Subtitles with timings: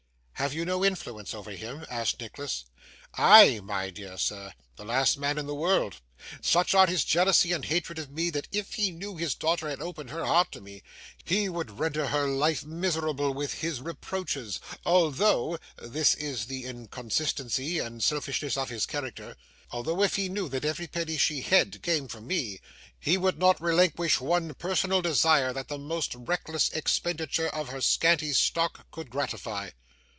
[0.33, 2.65] 'Have you no influence over him?' asked Nicholas.
[3.13, 4.51] 'I, my dear sir!
[4.75, 5.97] The last man in the world.
[6.41, 9.79] Such are his jealousy and hatred of me, that if he knew his daughter had
[9.83, 10.81] opened her heart to me,
[11.25, 18.03] he would render her life miserable with his reproaches; although this is the inconsistency and
[18.03, 19.35] selfishness of his character
[19.69, 22.59] although if he knew that every penny she had came from me,
[22.99, 28.33] he would not relinquish one personal desire that the most reckless expenditure of her scanty
[28.33, 29.69] stock could gratify.